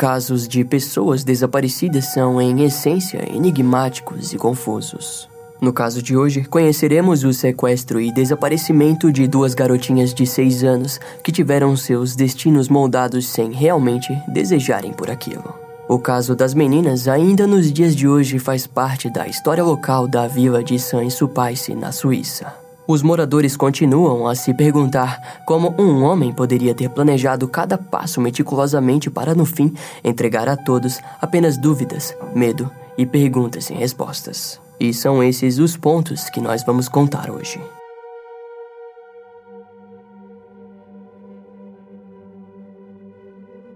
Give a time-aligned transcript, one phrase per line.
[0.00, 5.28] Casos de pessoas desaparecidas são, em essência, enigmáticos e confusos.
[5.60, 10.98] No caso de hoje, conheceremos o sequestro e desaparecimento de duas garotinhas de 6 anos
[11.22, 15.52] que tiveram seus destinos moldados sem realmente desejarem por aquilo.
[15.86, 20.26] O caso das meninas, ainda nos dias de hoje, faz parte da história local da
[20.26, 22.59] vila de Saint-Sulpice, na Suíça.
[22.90, 29.08] Os moradores continuam a se perguntar como um homem poderia ter planejado cada passo meticulosamente
[29.08, 29.72] para, no fim,
[30.02, 32.68] entregar a todos apenas dúvidas, medo
[32.98, 34.60] e perguntas sem respostas.
[34.80, 37.60] E são esses os pontos que nós vamos contar hoje.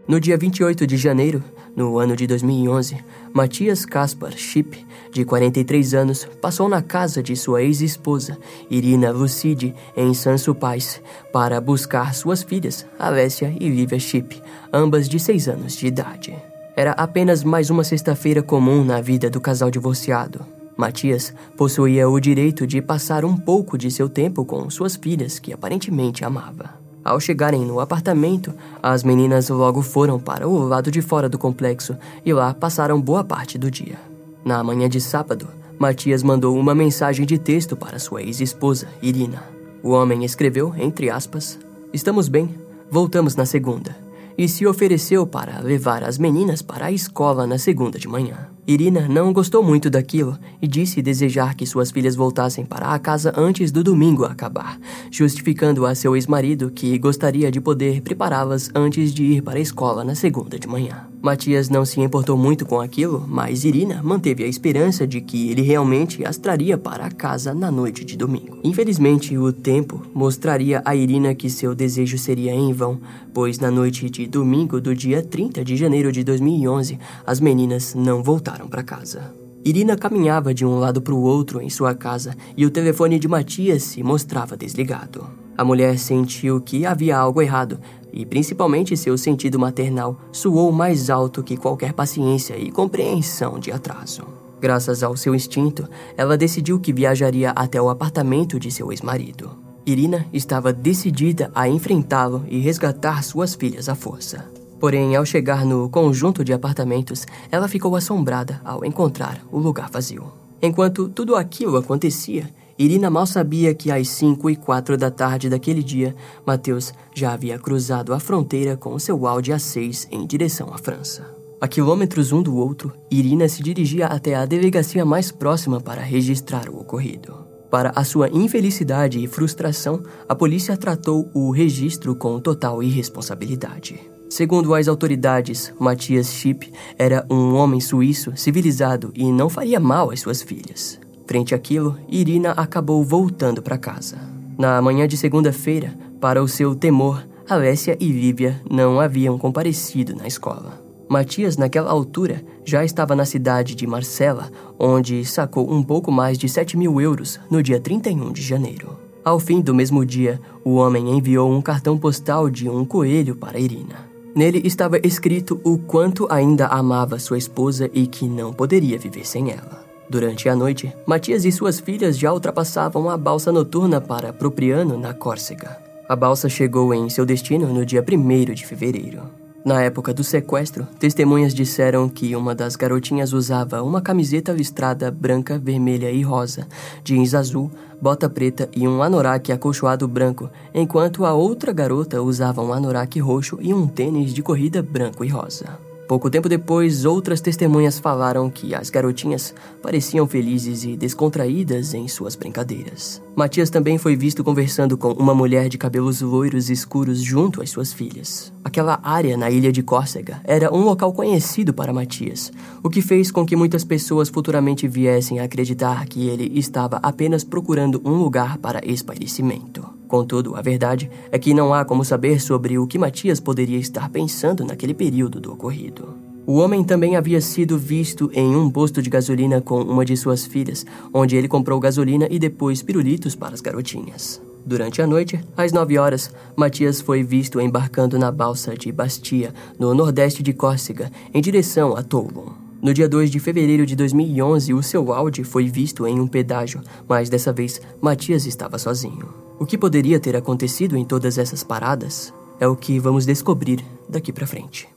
[0.07, 1.43] No dia 28 de janeiro,
[1.75, 2.99] no ano de 2011,
[3.33, 8.37] Matias Kaspar Schipp, de 43 anos, passou na casa de sua ex-esposa,
[8.71, 11.01] Irina Lucide, em Sansupais,
[11.33, 16.37] para buscar suas filhas, Alessia e Lívia Schipp, ambas de 6 anos de idade.
[16.77, 20.45] Era apenas mais uma sexta-feira comum na vida do casal divorciado.
[20.77, 25.51] Matias possuía o direito de passar um pouco de seu tempo com suas filhas, que
[25.51, 26.84] aparentemente amava.
[27.05, 31.97] Ao chegarem no apartamento, as meninas logo foram para o lado de fora do complexo
[32.25, 33.99] e lá passaram boa parte do dia.
[34.45, 39.43] Na manhã de sábado, Matias mandou uma mensagem de texto para sua ex-esposa, Irina.
[39.83, 41.59] O homem escreveu, entre aspas,
[41.93, 42.53] Estamos bem,
[42.91, 43.97] voltamos na segunda,
[44.37, 48.54] e se ofereceu para levar as meninas para a escola na segunda de manhã.
[48.67, 53.31] Irina não gostou muito daquilo e disse desejar que suas filhas voltassem para a casa
[53.37, 54.79] antes do domingo acabar,
[55.11, 60.03] justificando a seu ex-marido que gostaria de poder prepará-las antes de ir para a escola
[60.03, 61.07] na segunda de manhã.
[61.21, 65.63] Matias não se importou muito com aquilo, mas Irina manteve a esperança de que ele
[65.63, 68.59] realmente as traria para a casa na noite de domingo.
[68.63, 73.01] Infelizmente, o tempo mostraria a Irina que seu desejo seria em vão,
[73.33, 78.23] pois na noite de domingo do dia 30 de janeiro de 2011, as meninas não
[78.23, 79.35] voltaram para casa.
[79.65, 83.27] Irina caminhava de um lado para o outro em sua casa e o telefone de
[83.27, 85.27] Matias se mostrava desligado.
[85.57, 87.81] A mulher sentiu que havia algo errado
[88.13, 94.23] e, principalmente, seu sentido maternal soou mais alto que qualquer paciência e compreensão de atraso.
[94.61, 99.51] Graças ao seu instinto, ela decidiu que viajaria até o apartamento de seu ex-marido.
[99.87, 104.54] Irina estava decidida a enfrentá-lo e resgatar suas filhas à força.
[104.85, 110.31] Porém, ao chegar no conjunto de apartamentos, ela ficou assombrada ao encontrar o lugar vazio.
[110.61, 115.83] Enquanto tudo aquilo acontecia, Irina mal sabia que às 5 e 4 da tarde daquele
[115.83, 116.15] dia,
[116.45, 121.35] Mateus já havia cruzado a fronteira com seu Audi A6 em direção à França.
[121.59, 126.69] A quilômetros um do outro, Irina se dirigia até a delegacia mais próxima para registrar
[126.69, 127.35] o ocorrido.
[127.71, 134.13] Para a sua infelicidade e frustração, a polícia tratou o registro com total irresponsabilidade.
[134.35, 140.23] Segundo as autoridades, Matias Schipp era um homem suíço civilizado e não faria mal às
[140.23, 140.99] suas filhas.
[141.25, 144.19] Frente àquilo, Irina acabou voltando para casa.
[144.59, 150.27] Na manhã de segunda-feira, para o seu temor, Alessia e Lívia não haviam comparecido na
[150.27, 150.83] escola.
[151.09, 156.49] Matias, naquela altura, já estava na cidade de Marcela, onde sacou um pouco mais de
[156.49, 158.99] 7 mil euros no dia 31 de janeiro.
[159.25, 163.61] Ao fim do mesmo dia, o homem enviou um cartão postal de um coelho para
[163.61, 164.13] Irina.
[164.35, 169.51] Nele estava escrito o quanto ainda amava sua esposa e que não poderia viver sem
[169.53, 169.85] ela.
[170.11, 175.15] Durante a noite, Matias e suas filhas já ultrapassavam a balsa noturna para Propriano, na
[175.15, 175.79] Córcega.
[176.09, 179.23] A balsa chegou em seu destino no dia 1 de fevereiro.
[179.65, 185.59] Na época do sequestro, testemunhas disseram que uma das garotinhas usava uma camiseta listrada branca,
[185.59, 186.69] vermelha e rosa,
[187.03, 192.75] jeans azul, bota preta e um anorak acolchoado branco, enquanto a outra garota usava um
[192.75, 195.94] anorak roxo e um tênis de corrida branco e rosa.
[196.07, 202.37] Pouco tempo depois, outras testemunhas falaram que as garotinhas pareciam felizes e descontraídas em suas
[202.37, 203.23] brincadeiras.
[203.35, 207.93] Matias também foi visto conversando com uma mulher de cabelos loiros escuros junto às suas
[207.93, 208.53] filhas.
[208.63, 212.53] Aquela área na ilha de Córcega era um local conhecido para Matias,
[212.83, 217.45] o que fez com que muitas pessoas futuramente viessem a acreditar que ele estava apenas
[217.45, 220.04] procurando um lugar para espairecimento.
[220.15, 224.09] Contudo, a verdade é que não há como saber sobre o que Matias poderia estar
[224.09, 226.15] pensando naquele período do ocorrido.
[226.47, 230.47] O homem também havia sido visto em um posto de gasolina com uma de suas
[230.47, 234.41] filhas, onde ele comprou gasolina e depois pirulitos para as garotinhas.
[234.65, 239.93] Durante a noite, às 9 horas, Matias foi visto embarcando na balsa de Bastia, no
[239.95, 242.53] nordeste de Córcega, em direção a Toulon.
[242.81, 246.83] No dia 2 de fevereiro de 2011, o seu Audi foi visto em um pedágio,
[247.09, 249.44] mas dessa vez Matias estava sozinho.
[249.59, 254.33] O que poderia ter acontecido em todas essas paradas é o que vamos descobrir daqui
[254.33, 254.89] para frente.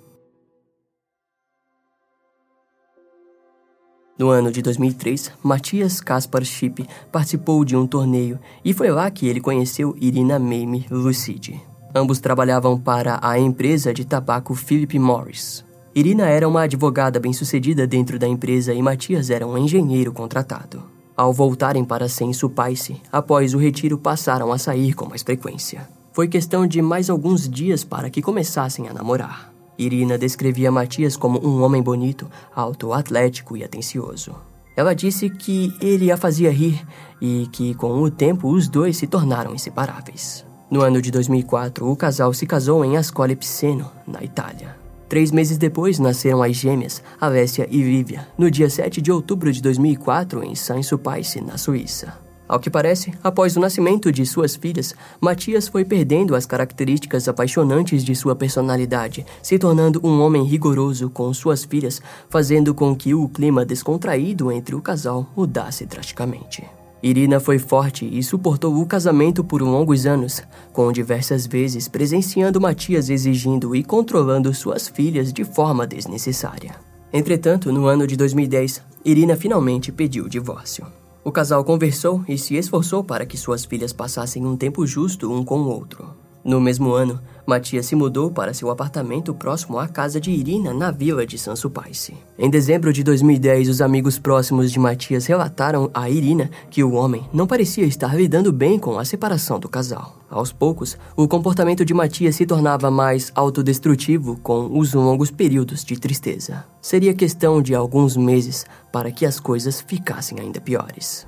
[4.18, 9.27] No ano de 2003, Matias Kaspar Schipp participou de um torneio e foi lá que
[9.27, 11.62] ele conheceu Irina Mame Lucide.
[11.94, 15.63] Ambos trabalhavam para a empresa de tabaco Philip Morris.
[15.94, 20.97] Irina era uma advogada bem-sucedida dentro da empresa e Matias era um engenheiro contratado.
[21.18, 25.90] Ao voltarem para Senso Paice, após o retiro passaram a sair com mais frequência.
[26.14, 29.52] Foi questão de mais alguns dias para que começassem a namorar.
[29.80, 34.36] Irina descrevia Matias como um homem bonito, alto, atlético e atencioso.
[34.75, 36.86] Ela disse que ele a fazia rir
[37.19, 40.46] e que, com o tempo, os dois se tornaram inseparáveis.
[40.69, 44.87] No ano de 2004, o casal se casou em Ascoli Piceno, na Itália.
[45.09, 49.62] Três meses depois, nasceram as gêmeas, Alessia e Vivia, no dia 7 de outubro de
[49.62, 52.27] 2004, em Saint-Sulpice, na Suíça.
[52.48, 58.06] Ao que parece, após o nascimento de suas filhas, Matias foi perdendo as características apaixonantes
[58.06, 63.27] de sua personalidade, se tornando um homem rigoroso com suas filhas, fazendo com que o
[63.27, 66.77] clima descontraído entre o casal mudasse drasticamente.
[67.02, 70.42] Irina foi forte e suportou o casamento por longos anos,
[70.74, 76.76] com diversas vezes presenciando Matias exigindo e controlando suas filhas de forma desnecessária.
[77.14, 80.86] Entretanto, no ano de 2010, Irina finalmente pediu o divórcio.
[81.24, 85.44] O casal conversou e se esforçou para que suas filhas passassem um tempo justo um
[85.44, 86.27] com o outro.
[86.48, 90.92] No mesmo ano, Matias se mudou para seu apartamento próximo à casa de Irina, na
[90.92, 92.14] vila de Sansupaice.
[92.40, 97.28] Em dezembro de 2010, os amigos próximos de Matias relataram a Irina que o homem
[97.34, 100.20] não parecia estar lidando bem com a separação do casal.
[100.30, 106.00] Aos poucos, o comportamento de Matias se tornava mais autodestrutivo com os longos períodos de
[106.00, 106.64] tristeza.
[106.82, 111.28] Seria questão de alguns meses para que as coisas ficassem ainda piores.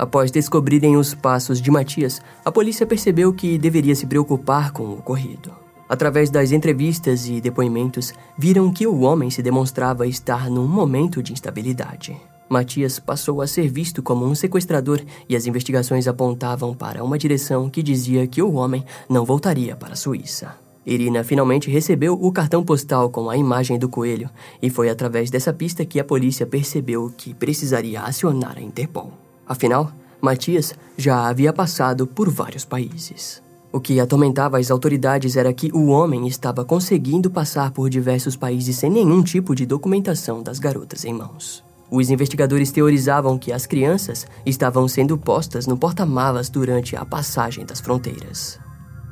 [0.00, 4.94] Após descobrirem os passos de Matias, a polícia percebeu que deveria se preocupar com o
[4.94, 5.52] ocorrido.
[5.86, 11.34] Através das entrevistas e depoimentos, viram que o homem se demonstrava estar num momento de
[11.34, 12.16] instabilidade.
[12.48, 17.68] Matias passou a ser visto como um sequestrador e as investigações apontavam para uma direção
[17.68, 20.54] que dizia que o homem não voltaria para a Suíça.
[20.86, 24.30] Irina finalmente recebeu o cartão postal com a imagem do coelho
[24.62, 29.19] e foi através dessa pista que a polícia percebeu que precisaria acionar a Interpol.
[29.50, 33.42] Afinal, Matias já havia passado por vários países.
[33.72, 38.76] O que atormentava as autoridades era que o homem estava conseguindo passar por diversos países
[38.76, 41.64] sem nenhum tipo de documentação das garotas em mãos.
[41.90, 47.80] Os investigadores teorizavam que as crianças estavam sendo postas no porta-malas durante a passagem das
[47.80, 48.60] fronteiras.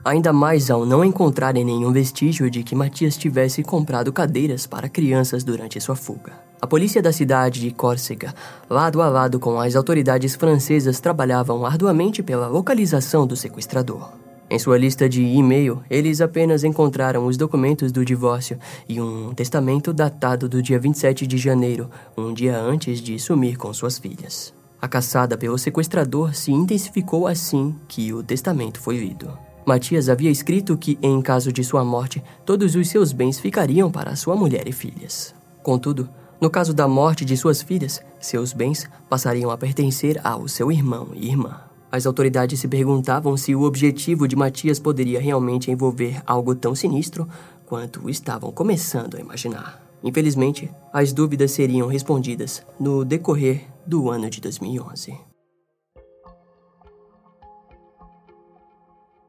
[0.09, 5.45] Ainda mais ao não encontrarem nenhum vestígio de que Matias tivesse comprado cadeiras para crianças
[5.45, 6.33] durante sua fuga.
[6.63, 8.35] A polícia da cidade de Córcega,
[8.71, 14.11] lado a lado com as autoridades francesas, trabalhavam arduamente pela localização do sequestrador.
[14.49, 18.59] Em sua lista de e-mail, eles apenas encontraram os documentos do divórcio
[18.89, 23.75] e um testamento datado do dia 27 de janeiro, um dia antes de sumir com
[23.75, 24.55] suas filhas.
[24.81, 29.48] A caçada pelo sequestrador se intensificou assim que o testamento foi lido.
[29.69, 34.17] Matias havia escrito que, em caso de sua morte, todos os seus bens ficariam para
[34.17, 35.35] sua mulher e filhas.
[35.63, 36.09] Contudo,
[36.41, 41.09] no caso da morte de suas filhas, seus bens passariam a pertencer ao seu irmão
[41.13, 41.61] e irmã.
[41.93, 47.29] As autoridades se perguntavam se o objetivo de Matias poderia realmente envolver algo tão sinistro
[47.67, 49.83] quanto estavam começando a imaginar.
[50.03, 55.28] Infelizmente, as dúvidas seriam respondidas no decorrer do ano de 2011.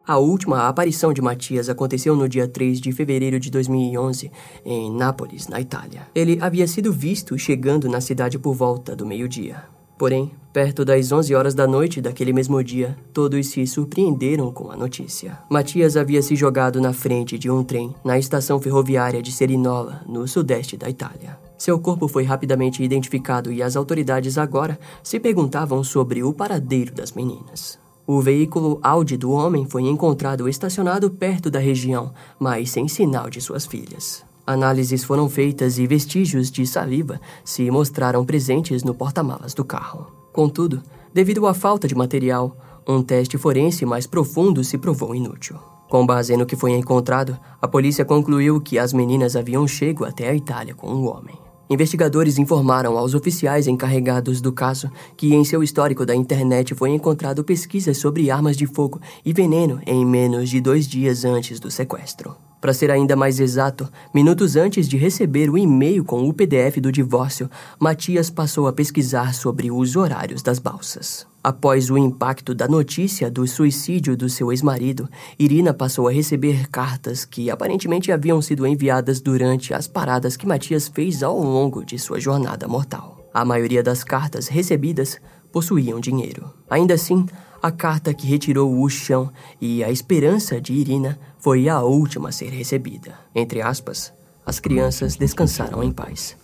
[0.10, 4.32] A última aparição de Matias aconteceu no dia 3 de fevereiro de 2011,
[4.66, 6.08] em Nápoles, na Itália.
[6.16, 9.66] Ele havia sido visto chegando na cidade por volta do meio-dia.
[10.00, 14.75] Porém, perto das 11 horas da noite daquele mesmo dia, todos se surpreenderam com a
[14.75, 15.38] notícia.
[15.48, 20.28] Matias havia se jogado na frente de um trem na estação ferroviária de Serinola, no
[20.28, 21.38] sudeste da Itália.
[21.56, 27.12] Seu corpo foi rapidamente identificado e as autoridades agora se perguntavam sobre o paradeiro das
[27.12, 27.78] meninas.
[28.12, 33.39] O veículo Audi do homem foi encontrado estacionado perto da região, mas sem sinal de
[33.39, 34.25] suas filhas.
[34.48, 40.08] Análises foram feitas e vestígios de saliva se mostraram presentes no porta-malas do carro.
[40.34, 40.82] Contudo,
[41.13, 45.58] devido à falta de material, um teste forense mais profundo se provou inútil.
[45.88, 50.30] Com base no que foi encontrado, a polícia concluiu que as meninas haviam chego até
[50.30, 51.38] a Itália com o homem.
[51.69, 57.43] Investigadores informaram aos oficiais encarregados do caso que em seu histórico da internet foi encontrado
[57.43, 62.35] pesquisas sobre armas de fogo e veneno em menos de dois dias antes do sequestro.
[62.59, 66.91] Para ser ainda mais exato, minutos antes de receber o e-mail com o PDF do
[66.91, 67.49] divórcio,
[67.79, 71.28] Matias passou a pesquisar sobre os horários das balsas.
[71.41, 77.24] Após o impacto da notícia do suicídio do seu ex-marido, Irina passou a receber cartas
[77.24, 82.19] que aparentemente haviam sido enviadas durante as paradas que Matias fez ao longo de sua
[82.19, 83.29] jornada mortal.
[83.34, 85.17] A maioria das cartas recebidas
[85.50, 86.53] possuíam dinheiro.
[86.69, 87.25] Ainda assim,
[87.62, 89.31] a carta que retirou o chão
[89.62, 93.13] e a esperança de Irina foi a última a ser recebida.
[93.34, 94.12] Entre aspas,
[94.46, 96.36] as crianças descansaram em paz.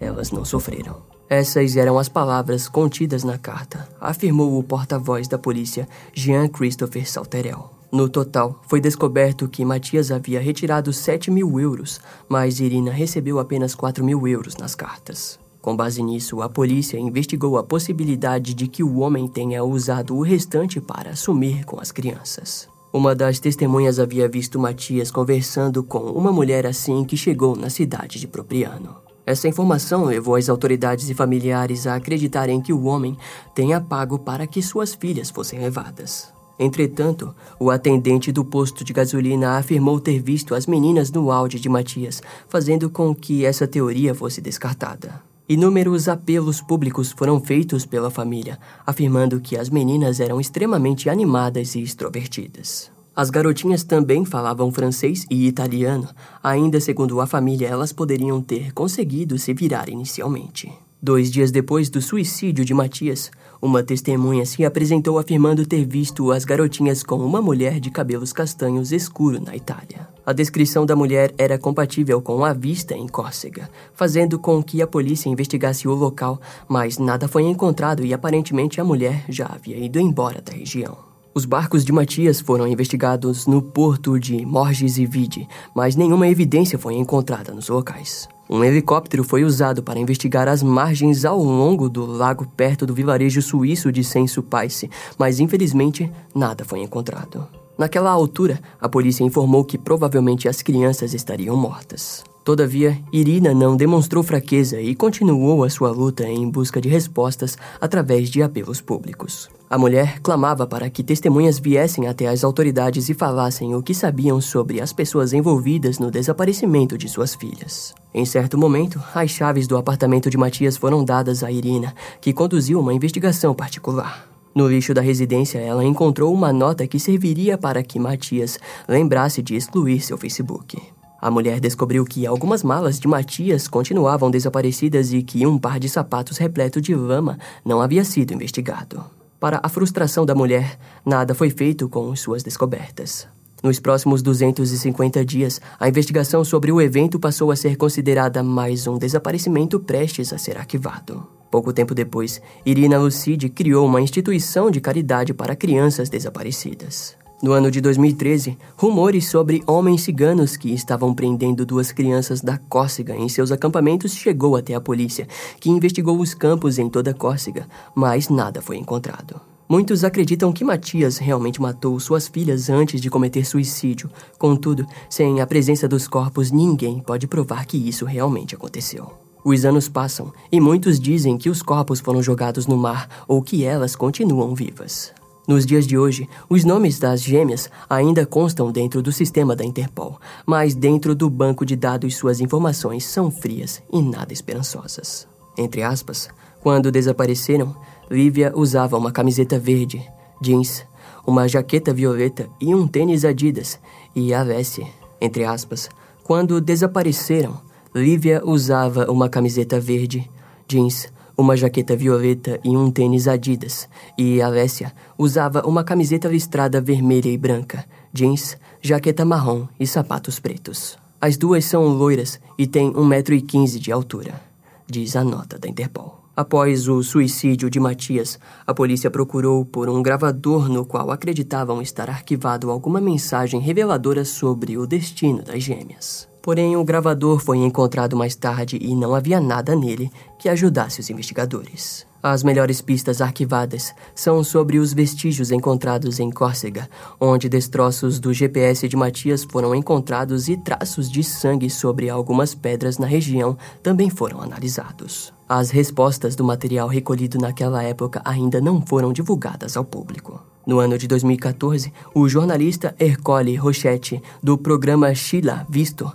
[0.00, 1.17] Elas não sofreram.
[1.28, 7.70] Essas eram as palavras contidas na carta, afirmou o porta-voz da polícia, Jean Christopher Salterel.
[7.92, 13.74] No total, foi descoberto que Matias havia retirado 7 mil euros, mas Irina recebeu apenas
[13.74, 15.38] 4 mil euros nas cartas.
[15.60, 20.22] Com base nisso, a polícia investigou a possibilidade de que o homem tenha usado o
[20.22, 22.68] restante para sumir com as crianças.
[22.92, 28.18] Uma das testemunhas havia visto Matias conversando com uma mulher assim que chegou na cidade
[28.18, 29.07] de Propriano.
[29.28, 33.14] Essa informação levou as autoridades e familiares a acreditarem que o homem
[33.54, 36.32] tenha pago para que suas filhas fossem levadas.
[36.58, 41.68] Entretanto, o atendente do posto de gasolina afirmou ter visto as meninas no áudio de
[41.68, 45.22] Matias, fazendo com que essa teoria fosse descartada.
[45.46, 51.82] Inúmeros apelos públicos foram feitos pela família, afirmando que as meninas eram extremamente animadas e
[51.82, 52.90] extrovertidas.
[53.18, 56.08] As garotinhas também falavam francês e italiano,
[56.40, 60.72] ainda segundo a família, elas poderiam ter conseguido se virar inicialmente.
[61.02, 63.28] Dois dias depois do suicídio de Matias,
[63.60, 68.92] uma testemunha se apresentou afirmando ter visto as garotinhas com uma mulher de cabelos castanhos
[68.92, 70.08] escuro na Itália.
[70.24, 74.86] A descrição da mulher era compatível com a vista em Córcega, fazendo com que a
[74.86, 79.98] polícia investigasse o local, mas nada foi encontrado e aparentemente a mulher já havia ido
[79.98, 81.07] embora da região.
[81.38, 86.76] Os barcos de Matias foram investigados no porto de Morges e Vide, mas nenhuma evidência
[86.76, 88.28] foi encontrada nos locais.
[88.50, 93.40] Um helicóptero foi usado para investigar as margens ao longo do lago perto do vilarejo
[93.40, 97.46] suíço de Sensu-Paice, mas infelizmente nada foi encontrado.
[97.78, 102.24] Naquela altura, a polícia informou que provavelmente as crianças estariam mortas.
[102.42, 108.28] Todavia, Irina não demonstrou fraqueza e continuou a sua luta em busca de respostas através
[108.28, 109.48] de apelos públicos.
[109.70, 114.40] A mulher clamava para que testemunhas viessem até as autoridades e falassem o que sabiam
[114.40, 117.94] sobre as pessoas envolvidas no desaparecimento de suas filhas.
[118.14, 122.80] Em certo momento, as chaves do apartamento de Matias foram dadas a Irina, que conduziu
[122.80, 124.26] uma investigação particular.
[124.54, 128.58] No lixo da residência, ela encontrou uma nota que serviria para que Matias
[128.88, 130.80] lembrasse de excluir seu Facebook.
[131.20, 135.90] A mulher descobriu que algumas malas de Matias continuavam desaparecidas e que um par de
[135.90, 139.17] sapatos repleto de lama não havia sido investigado.
[139.40, 140.76] Para a frustração da mulher,
[141.06, 143.28] nada foi feito com suas descobertas.
[143.62, 148.98] Nos próximos 250 dias, a investigação sobre o evento passou a ser considerada mais um
[148.98, 151.24] desaparecimento prestes a ser arquivado.
[151.52, 157.16] Pouco tempo depois, Irina Lucide criou uma instituição de caridade para crianças desaparecidas.
[157.40, 163.14] No ano de 2013, rumores sobre homens ciganos que estavam prendendo duas crianças da Córcega
[163.14, 165.28] em seus acampamentos chegou até a polícia,
[165.60, 169.40] que investigou os campos em toda a Córcega, mas nada foi encontrado.
[169.68, 174.10] Muitos acreditam que Matias realmente matou suas filhas antes de cometer suicídio.
[174.36, 179.12] Contudo, sem a presença dos corpos, ninguém pode provar que isso realmente aconteceu.
[179.44, 183.64] Os anos passam e muitos dizem que os corpos foram jogados no mar ou que
[183.64, 185.12] elas continuam vivas.
[185.48, 190.20] Nos dias de hoje, os nomes das gêmeas ainda constam dentro do sistema da Interpol,
[190.44, 195.26] mas dentro do banco de dados suas informações são frias e nada esperançosas.
[195.56, 196.28] Entre aspas,
[196.60, 197.74] quando desapareceram,
[198.10, 200.06] Lívia usava uma camiseta verde,
[200.38, 200.84] jeans,
[201.26, 203.80] uma jaqueta violeta e um tênis Adidas,
[204.14, 204.86] e Alessia,
[205.18, 205.88] entre aspas,
[206.24, 207.58] quando desapareceram,
[207.94, 210.30] Lívia usava uma camiseta verde,
[210.68, 217.28] jeans, uma jaqueta violeta e um tênis Adidas, e Alessia usava uma camiseta listrada vermelha
[217.28, 220.98] e branca, jeans, jaqueta marrom e sapatos pretos.
[221.20, 224.40] As duas são loiras e têm 1,15m de altura,
[224.88, 226.18] diz a nota da Interpol.
[226.36, 232.08] Após o suicídio de Matias, a polícia procurou por um gravador no qual acreditavam estar
[232.08, 236.28] arquivado alguma mensagem reveladora sobre o destino das gêmeas.
[236.48, 241.10] Porém, o gravador foi encontrado mais tarde e não havia nada nele que ajudasse os
[241.10, 242.06] investigadores.
[242.22, 246.88] As melhores pistas arquivadas são sobre os vestígios encontrados em Córcega,
[247.20, 252.96] onde destroços do GPS de Matias foram encontrados e traços de sangue sobre algumas pedras
[252.96, 255.37] na região também foram analisados.
[255.48, 260.38] As respostas do material recolhido naquela época ainda não foram divulgadas ao público.
[260.66, 266.12] No ano de 2014, o jornalista Ercole Rochetti, do programa Sheila Visto,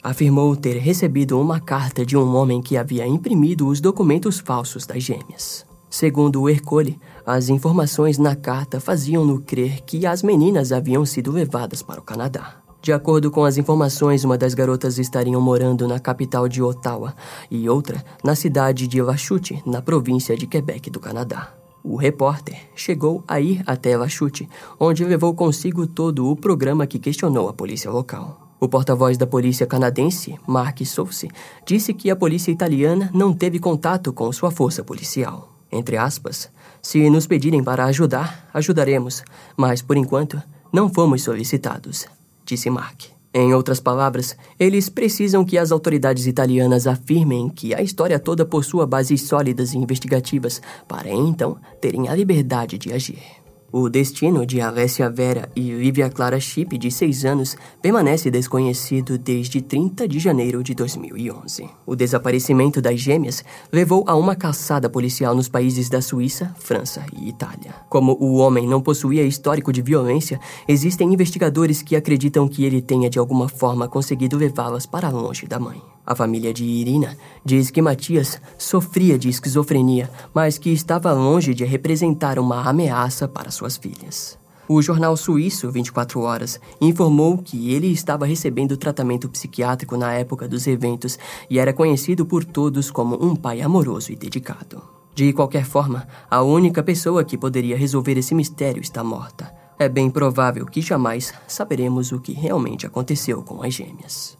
[0.00, 5.02] afirmou ter recebido uma carta de um homem que havia imprimido os documentos falsos das
[5.02, 5.66] gêmeas.
[5.90, 11.82] Segundo o Ercole, as informações na carta faziam-no crer que as meninas haviam sido levadas
[11.82, 12.65] para o Canadá.
[12.86, 17.16] De acordo com as informações, uma das garotas estariam morando na capital de Ottawa
[17.50, 21.52] e outra na cidade de Lachute, na província de Quebec do Canadá.
[21.82, 27.48] O repórter chegou a ir até Lachute, onde levou consigo todo o programa que questionou
[27.48, 28.54] a polícia local.
[28.60, 31.28] O porta-voz da polícia canadense, Mark Soucy,
[31.66, 35.52] disse que a polícia italiana não teve contato com sua força policial.
[35.72, 36.48] Entre aspas,
[36.80, 39.24] se nos pedirem para ajudar, ajudaremos,
[39.56, 40.40] mas por enquanto
[40.72, 42.06] não fomos solicitados,
[42.46, 43.02] disse Mark.
[43.34, 48.86] Em outras palavras, eles precisam que as autoridades italianas afirmem que a história toda possua
[48.86, 53.45] bases sólidas e investigativas para então terem a liberdade de agir.
[53.78, 59.60] O destino de Alessia Vera e Lívia Clara Chip, de 6 anos, permanece desconhecido desde
[59.60, 61.68] 30 de janeiro de 2011.
[61.84, 67.28] O desaparecimento das gêmeas levou a uma caçada policial nos países da Suíça, França e
[67.28, 67.74] Itália.
[67.90, 73.10] Como o homem não possuía histórico de violência, existem investigadores que acreditam que ele tenha
[73.10, 75.82] de alguma forma conseguido levá-las para longe da mãe.
[76.06, 81.64] A família de Irina diz que Matias sofria de esquizofrenia, mas que estava longe de
[81.64, 84.38] representar uma ameaça para suas filhas.
[84.68, 90.66] O jornal suíço 24 Horas informou que ele estava recebendo tratamento psiquiátrico na época dos
[90.66, 91.18] eventos
[91.48, 94.82] e era conhecido por todos como um pai amoroso e dedicado.
[95.14, 99.54] De qualquer forma, a única pessoa que poderia resolver esse mistério está morta.
[99.78, 104.36] É bem provável que jamais saberemos o que realmente aconteceu com as gêmeas.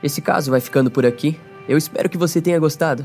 [0.00, 1.38] Esse caso vai ficando por aqui.
[1.68, 3.04] Eu espero que você tenha gostado.